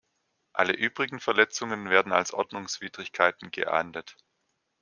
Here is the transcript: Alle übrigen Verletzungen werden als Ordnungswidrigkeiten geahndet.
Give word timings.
Alle 0.53 0.73
übrigen 0.73 1.19
Verletzungen 1.19 1.91
werden 1.91 2.11
als 2.11 2.33
Ordnungswidrigkeiten 2.33 3.51
geahndet. 3.51 4.17